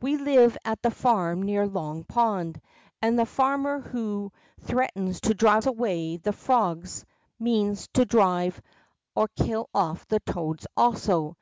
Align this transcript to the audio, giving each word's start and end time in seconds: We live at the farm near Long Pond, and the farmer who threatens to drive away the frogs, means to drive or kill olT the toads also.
We 0.00 0.16
live 0.16 0.58
at 0.64 0.82
the 0.82 0.90
farm 0.90 1.42
near 1.44 1.64
Long 1.64 2.02
Pond, 2.02 2.60
and 3.00 3.16
the 3.16 3.24
farmer 3.24 3.78
who 3.78 4.32
threatens 4.62 5.20
to 5.20 5.34
drive 5.34 5.68
away 5.68 6.16
the 6.16 6.32
frogs, 6.32 7.04
means 7.38 7.86
to 7.94 8.04
drive 8.04 8.60
or 9.14 9.28
kill 9.36 9.70
olT 9.72 10.08
the 10.08 10.18
toads 10.18 10.66
also. 10.76 11.36